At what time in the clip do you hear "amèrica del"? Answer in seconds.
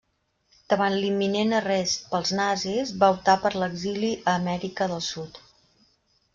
4.43-5.07